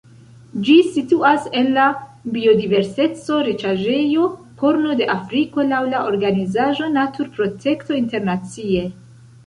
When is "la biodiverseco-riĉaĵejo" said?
1.75-4.27